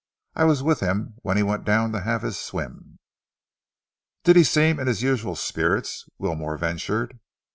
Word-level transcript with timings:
I 0.33 0.45
was 0.45 0.63
with 0.63 0.79
him 0.79 1.17
when 1.21 1.37
he 1.37 1.43
went 1.43 1.63
down 1.63 1.91
to 1.91 1.99
have 2.01 2.23
his 2.23 2.39
swim." 2.39 2.97
"Did 4.23 4.35
he 4.35 4.43
seem 4.43 4.79
in 4.79 4.87
his 4.87 5.03
usual 5.03 5.35
spirits?" 5.35 6.09
Wilmore 6.17 6.57
ventured. 6.57 7.19